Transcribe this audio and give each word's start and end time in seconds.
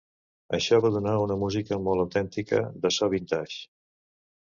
Això 0.57 0.77
va 0.85 0.89
donar 0.95 1.11
una 1.23 1.35
música 1.43 1.77
molt 1.87 2.03
autèntica, 2.05 2.63
de 2.87 2.91
so 2.97 3.11
vintage. 3.15 3.61